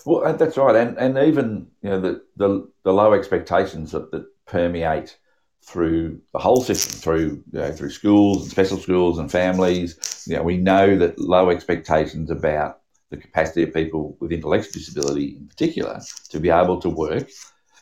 [0.04, 4.26] Well, that's right, and and even you know the the, the low expectations that, that
[4.46, 5.18] permeate
[5.62, 10.24] through the whole system, through you know, through schools and special schools and families.
[10.28, 15.36] You know, we know that low expectations about the capacity of people with intellectual disability,
[15.36, 17.28] in particular, to be able to work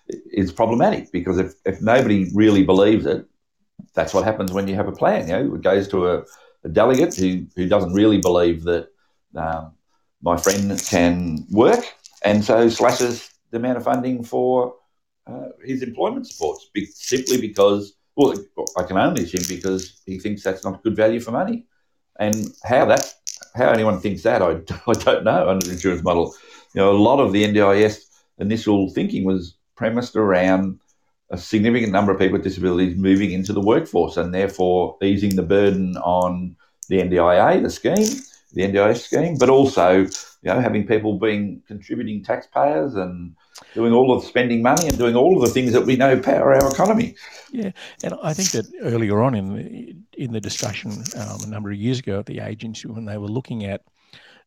[0.09, 3.27] is problematic because if, if nobody really believes it,
[3.95, 5.29] that's what happens when you have a plan.
[5.29, 6.25] You know, it goes to a,
[6.65, 8.89] a delegate who, who doesn't really believe that
[9.37, 9.73] um,
[10.23, 11.85] my friend can work,
[12.23, 14.75] and so slashes the amount of funding for
[15.27, 18.35] uh, his employment supports be, simply because, well,
[18.77, 21.67] I can only assume because he thinks that's not good value for money.
[22.19, 23.13] And how that,
[23.55, 26.35] how anyone thinks that, I, I don't know under the insurance model.
[26.75, 28.05] You know, a lot of the NDIS
[28.39, 30.81] initial thinking was premised around
[31.31, 35.43] a significant number of people with disabilities moving into the workforce and therefore easing the
[35.43, 36.57] burden on
[36.89, 38.21] the NDIA, the scheme,
[38.53, 40.07] the NDIS scheme, but also
[40.45, 43.35] you know having people being contributing taxpayers and
[43.75, 46.55] doing all of spending money and doing all of the things that we know power
[46.55, 47.15] our economy.
[47.51, 51.71] Yeah, and I think that earlier on in the in the discussion um, a number
[51.71, 53.83] of years ago at the agency when they were looking at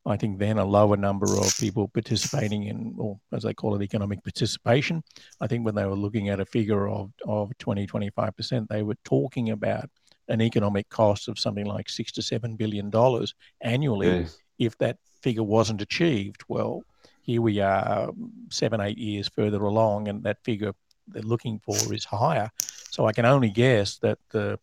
[0.08, 3.82] I think then a lower number of people participating in, or as they call it,
[3.82, 5.04] economic participation.
[5.42, 8.96] I think when they were looking at a figure of, of 20, 25%, they were
[9.04, 9.90] talking about
[10.30, 14.38] an economic cost of something like six to seven billion dollars annually yes.
[14.60, 16.44] if that figure wasn't achieved.
[16.48, 16.84] Well,
[17.22, 18.10] here we are
[18.50, 20.74] seven, eight years further along, and that figure
[21.08, 22.50] they're looking for is higher.
[22.90, 24.60] So I can only guess that the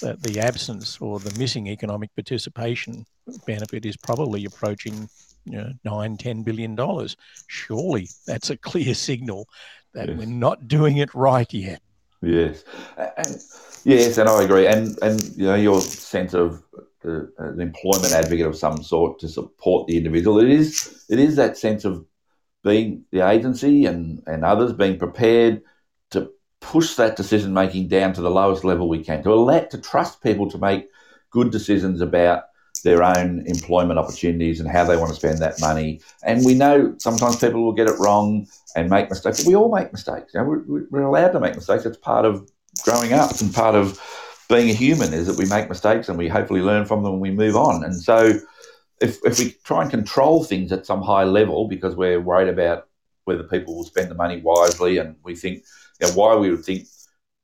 [0.00, 3.04] that the absence or the missing economic participation
[3.46, 5.08] benefit is probably approaching
[5.44, 7.16] you know, nine, ten billion dollars.
[7.46, 9.48] Surely that's a clear signal
[9.94, 10.18] that yes.
[10.18, 11.80] we're not doing it right yet.
[12.20, 12.64] Yes,
[12.96, 13.36] and,
[13.84, 14.66] yes, and I agree.
[14.66, 16.62] And and you know your sense of
[17.04, 20.40] uh, an employment advocate of some sort to support the individual.
[20.40, 22.04] It is it is that sense of
[22.64, 25.62] being the agency and and others being prepared
[26.10, 29.78] to push that decision making down to the lowest level we can to let to
[29.78, 30.88] trust people to make
[31.30, 32.44] good decisions about
[32.84, 36.00] their own employment opportunities and how they want to spend that money.
[36.22, 39.44] And we know sometimes people will get it wrong and make mistakes.
[39.44, 40.32] We all make mistakes.
[40.34, 41.84] You know, we're, we're allowed to make mistakes.
[41.84, 42.48] It's part of
[42.84, 44.00] growing up and part of
[44.48, 47.20] being a human is that we make mistakes and we hopefully learn from them and
[47.20, 47.84] we move on.
[47.84, 48.38] And so
[49.00, 52.88] if, if we try and control things at some high level because we're worried about
[53.24, 55.62] whether people will spend the money wisely and we think,
[56.06, 56.86] know, why we would think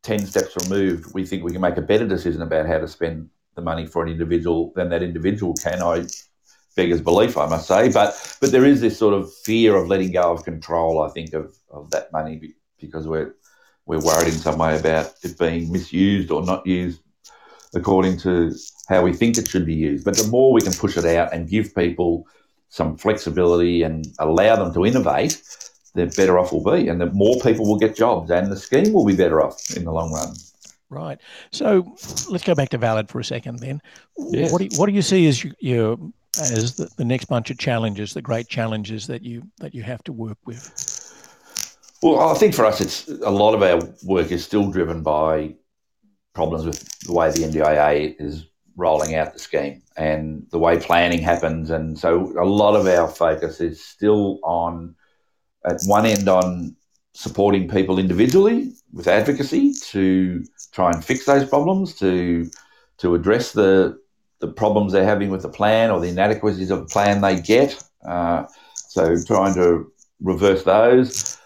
[0.02, 3.30] 10 steps removed, we think we can make a better decision about how to spend
[3.54, 5.82] the money for an individual than that individual can.
[5.82, 6.06] I
[6.76, 7.90] beggars belief, I must say.
[7.90, 11.02] But but there is this sort of fear of letting go of control.
[11.02, 13.34] I think of, of that money because we're
[13.86, 17.00] we're worried in some way about it being misused or not used
[17.74, 18.54] according to
[18.88, 20.04] how we think it should be used.
[20.04, 22.26] But the more we can push it out and give people
[22.68, 25.42] some flexibility and allow them to innovate,
[25.94, 28.92] the better off we'll be, and the more people will get jobs, and the scheme
[28.92, 30.35] will be better off in the long run.
[30.90, 31.20] Right.
[31.50, 31.96] So
[32.28, 33.80] let's go back to Valid for a second then.
[34.16, 34.52] Yes.
[34.52, 35.98] What, do you, what do you see as you, your
[36.40, 40.02] as the, the next bunch of challenges, the great challenges that you that you have
[40.04, 40.80] to work with?
[42.02, 45.54] Well, I think for us, it's a lot of our work is still driven by
[46.35, 51.20] problems with the way the NDIA is rolling out the scheme and the way planning
[51.20, 54.94] happens, and so a lot of our focus is still on
[55.64, 56.77] at one end on
[57.14, 62.50] supporting people individually with advocacy to try and fix those problems, to
[62.98, 63.98] to address the
[64.40, 67.83] the problems they're having with the plan or the inadequacies of the plan they get.
[68.07, 71.38] Uh, so trying to reverse those.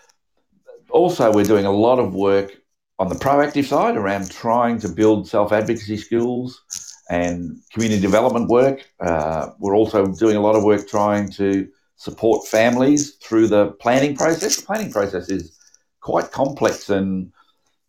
[0.91, 2.57] Also, we're doing a lot of work
[2.99, 6.63] on the proactive side around trying to build self advocacy skills
[7.11, 8.89] and community development work.
[9.01, 14.17] Uh, we're also doing a lot of work trying to support families through the planning
[14.17, 14.57] process.
[14.57, 15.59] The planning process is
[16.01, 17.33] quite complex and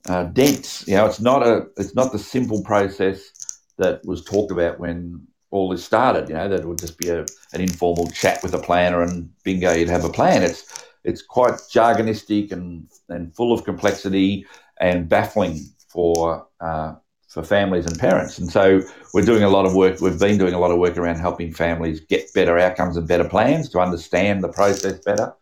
[0.07, 0.85] uh, dense.
[0.87, 3.31] You know, it's not a it's not the simple process
[3.77, 6.27] that was talked about when all this started.
[6.27, 7.21] You know, that would just be a,
[7.53, 10.43] an informal chat with a planner and bingo, you'd have a plan.
[10.43, 14.45] It's it's quite jargonistic and and full of complexity
[14.79, 16.95] and baffling for uh,
[17.29, 18.39] for families and parents.
[18.39, 18.81] And so
[19.13, 20.01] we're doing a lot of work.
[20.01, 23.27] We've been doing a lot of work around helping families get better outcomes and better
[23.27, 25.33] plans to understand the process better.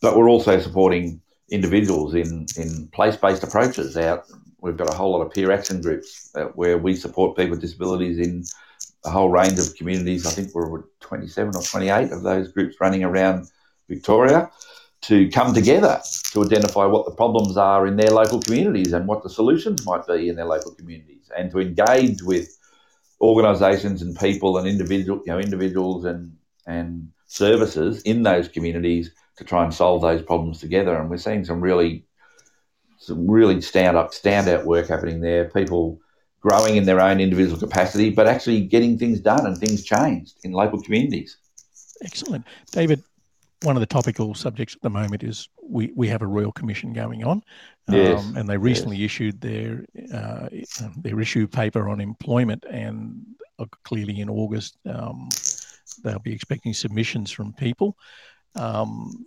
[0.00, 3.96] But we're also supporting individuals in, in place based approaches.
[3.96, 4.24] Out,
[4.62, 7.60] we've got a whole lot of peer action groups uh, where we support people with
[7.60, 8.44] disabilities in
[9.04, 10.24] a whole range of communities.
[10.24, 13.50] I think we're 27 or 28 of those groups running around
[13.86, 14.50] Victoria
[15.02, 16.00] to come together
[16.32, 20.06] to identify what the problems are in their local communities and what the solutions might
[20.06, 22.58] be in their local communities and to engage with
[23.20, 26.36] organisations and people and individual, you know, individuals and,
[26.66, 30.96] and services in those communities to try and solve those problems together.
[30.96, 32.04] And we're seeing some really,
[32.98, 35.48] some really stand up, standout work happening there.
[35.50, 36.00] People
[36.40, 40.52] growing in their own individual capacity, but actually getting things done and things changed in
[40.52, 41.36] local communities.
[42.02, 43.02] Excellent, David.
[43.62, 46.92] One of the topical subjects at the moment is we, we have a royal commission
[46.92, 47.42] going on,
[47.88, 48.22] yes.
[48.22, 49.06] um, and they recently yes.
[49.06, 50.48] issued their uh,
[50.98, 53.20] their issue paper on employment, and
[53.58, 55.28] uh, clearly in August um,
[56.04, 57.96] they'll be expecting submissions from people.
[58.54, 59.26] Um,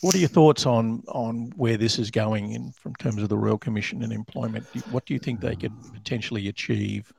[0.00, 3.38] what are your thoughts on on where this is going in from terms of the
[3.38, 4.66] Royal Commission and employment?
[4.90, 7.12] What do you think they could potentially achieve?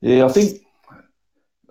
[0.00, 0.62] Yeah, I think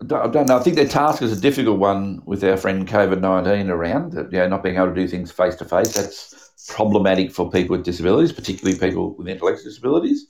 [0.02, 0.58] I don't know.
[0.58, 4.14] I think their task is a difficult one with our friend COVID nineteen around.
[4.14, 5.94] You know, not being able to do things face to face.
[5.94, 10.26] That's problematic for people with disabilities, particularly people with intellectual disabilities,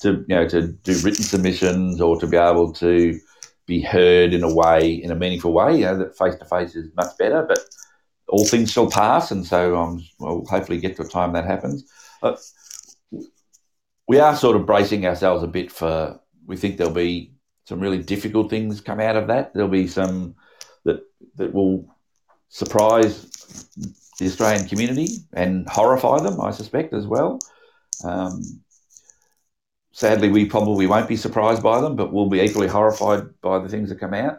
[0.00, 3.18] to you know to do written submissions or to be able to
[3.66, 5.78] be heard in a way, in a meaningful way.
[5.78, 7.60] You know, that face to face is much better, but
[8.28, 11.90] all things shall pass, and so um, we'll hopefully get to a time that happens.
[12.20, 12.40] But
[14.06, 16.20] we are sort of bracing ourselves a bit for.
[16.46, 17.33] We think there'll be
[17.64, 19.54] some really difficult things come out of that.
[19.54, 20.34] There'll be some
[20.84, 21.00] that
[21.36, 21.88] that will
[22.48, 23.24] surprise
[24.18, 27.40] the Australian community and horrify them, I suspect, as well.
[28.04, 28.42] Um,
[29.92, 33.68] sadly, we probably won't be surprised by them, but we'll be equally horrified by the
[33.68, 34.38] things that come out.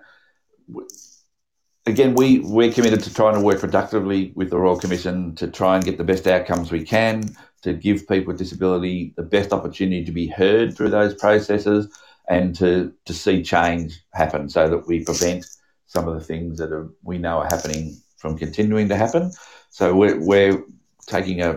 [1.85, 5.75] again, we we're committed to trying to work productively with the Royal Commission to try
[5.75, 10.03] and get the best outcomes we can, to give people with disability the best opportunity
[10.05, 11.87] to be heard through those processes,
[12.27, 15.45] and to to see change happen, so that we prevent
[15.87, 19.31] some of the things that are, we know are happening from continuing to happen.
[19.69, 20.63] So we're, we're
[21.05, 21.51] taking a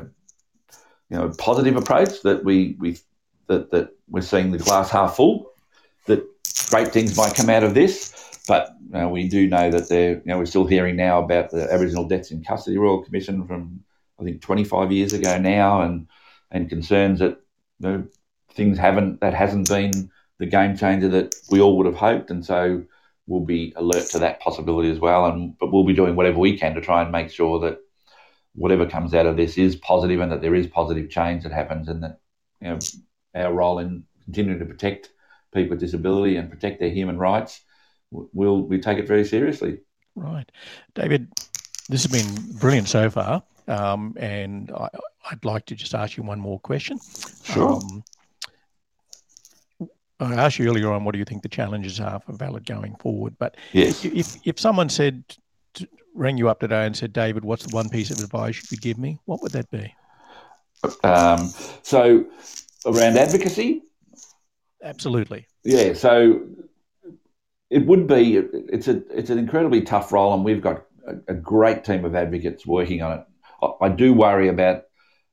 [1.11, 2.99] you know positive approach that we we
[3.47, 5.51] that that we're seeing the glass half full,
[6.07, 6.25] that
[6.71, 10.15] great things might come out of this, but you know, we do know that they're,
[10.15, 13.85] you know, we're still hearing now about the Aboriginal Deaths in Custody Royal Commission from,
[14.19, 16.09] I think, 25 years ago now, and
[16.51, 17.39] and concerns that
[17.81, 18.05] you know,
[18.53, 22.31] things haven't, that hasn't been the game changer that we all would have hoped.
[22.31, 22.85] And so
[23.27, 25.27] we'll be alert to that possibility as well.
[25.27, 27.79] And but we'll be doing whatever we can to try and make sure that
[28.55, 31.89] whatever comes out of this is positive and that there is positive change that happens
[31.89, 32.21] and that
[32.61, 32.79] you know
[33.35, 35.11] our role in continuing to protect
[35.55, 37.61] people with disability and protect their human rights
[38.11, 39.81] we'll we take it very seriously.
[40.15, 40.51] Right,
[40.95, 41.29] David.
[41.89, 44.89] This has been brilliant so far, um, and I,
[45.31, 46.99] would like to just ask you one more question.
[47.45, 47.77] Sure.
[47.77, 48.05] Um,
[50.21, 52.97] I asked you earlier on what do you think the challenges are for Valid going
[52.97, 54.05] forward, but yes.
[54.05, 55.23] if if someone said
[56.19, 58.83] rang you up today and said, David, what's the one piece of advice you could
[58.83, 59.19] give me?
[59.25, 59.95] What would that be?
[61.05, 61.53] Um,
[61.83, 62.27] so
[62.85, 63.83] around advocacy.
[64.83, 65.47] Absolutely.
[65.65, 65.95] Yeah.
[65.95, 66.47] So
[67.71, 68.37] it would be.
[68.37, 72.15] It's a it's an incredibly tough role, and we've got a, a great team of
[72.15, 73.25] advocates working on it.
[73.63, 74.85] I, I do worry about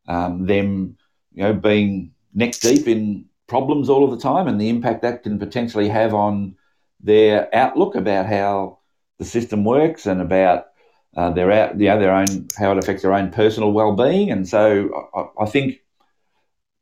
[0.08, 0.98] um, them,
[1.34, 5.24] you know, being neck deep in problems all of the time, and the impact that
[5.24, 6.56] can potentially have on
[7.00, 8.80] their outlook about how
[9.20, 10.68] the system works and about
[11.16, 14.32] uh, their out, you know, their own how it affects their own personal well-being.
[14.32, 15.82] And so I, I think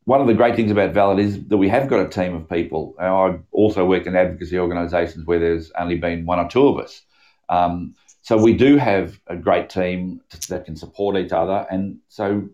[0.06, 2.50] one of the great things about Valid is that we have got a team of
[2.50, 2.96] people.
[3.00, 7.02] I've also work in advocacy organisations where there's only been one or two of us.
[7.50, 11.68] Um, so we do have a great team that can support each other.
[11.70, 12.50] And so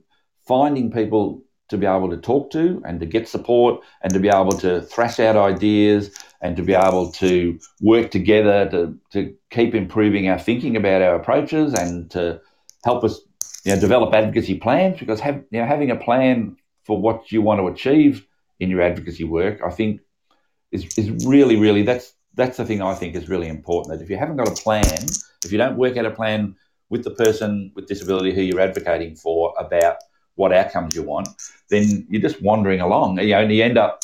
[0.48, 4.28] finding people to be able to talk to and to get support and to be
[4.28, 6.12] able to thrash out ideas
[6.42, 11.16] and to be able to work together to, to keep improving our thinking about our
[11.16, 12.42] approaches and to
[12.84, 13.22] help us
[13.66, 17.42] you know, develop advocacy plans because have, you know, having a plan for what you
[17.42, 18.26] want to achieve
[18.60, 20.02] in your advocacy work, I think
[20.72, 23.98] is, is really, really that's that's the thing I think is really important.
[23.98, 24.98] That if you haven't got a plan,
[25.44, 26.56] if you don't work out a plan
[26.90, 29.98] with the person with disability who you're advocating for about
[30.40, 31.28] what outcomes you want,
[31.70, 33.20] then you're just wandering along.
[33.20, 34.00] You know, and you end up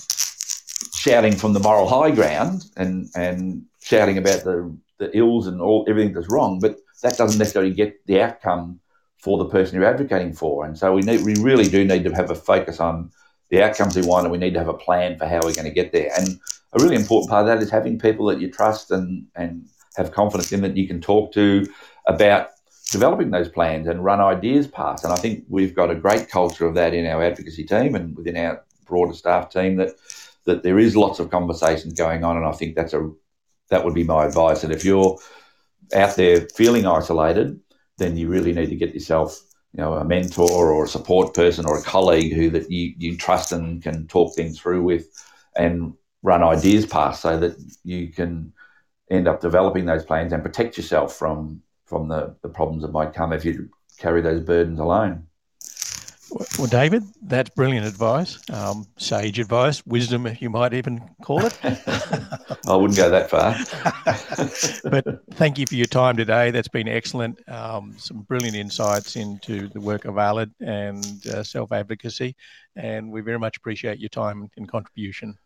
[0.94, 5.86] shouting from the moral high ground and and shouting about the the ills and all
[5.88, 8.80] everything that's wrong, but that doesn't necessarily get the outcome
[9.18, 10.66] for the person you're advocating for.
[10.66, 13.12] And so we need, we really do need to have a focus on
[13.50, 15.72] the outcomes we want, and we need to have a plan for how we're going
[15.74, 16.12] to get there.
[16.18, 16.40] And
[16.74, 19.68] a really important part of that is having people that you trust and and
[19.98, 21.66] have confidence in that you can talk to
[22.08, 22.50] about
[22.92, 25.04] developing those plans and run ideas past.
[25.04, 28.16] And I think we've got a great culture of that in our advocacy team and
[28.16, 29.92] within our broader staff team that
[30.46, 32.38] that there is lots of conversations going on.
[32.38, 33.12] And I think that's a
[33.70, 34.64] that would be my advice.
[34.64, 35.18] And if you're
[35.94, 37.60] out there feeling isolated,
[37.98, 39.42] then you really need to get yourself
[39.76, 43.18] you know, a mentor or a support person or a colleague who that you, you
[43.18, 45.10] trust and can talk things through with
[45.58, 48.54] and run ideas past so that you can
[49.12, 53.14] end up developing those plans and protect yourself from from the, the problems that might
[53.14, 55.28] come if you carry those burdens alone.
[56.58, 61.58] Well, David, that's brilliant advice, um, sage advice, wisdom, you might even call it.
[61.64, 63.56] I wouldn't go that far.
[64.90, 66.50] but thank you for your time today.
[66.50, 67.48] That's been excellent.
[67.48, 72.36] Um, some brilliant insights into the work of Valid and uh, self advocacy.
[72.76, 75.38] And we very much appreciate your time and contribution.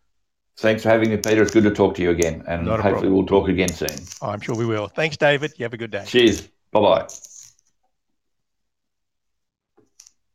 [0.59, 1.41] Thanks for having me, Peter.
[1.41, 2.43] It's good to talk to you again.
[2.45, 3.13] And hopefully, problem.
[3.13, 3.95] we'll talk again soon.
[4.21, 4.87] Oh, I'm sure we will.
[4.89, 5.53] Thanks, David.
[5.57, 6.03] You have a good day.
[6.05, 6.41] Cheers.
[6.71, 7.07] Bye bye.